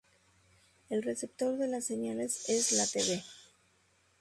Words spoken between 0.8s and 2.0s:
El receptor de las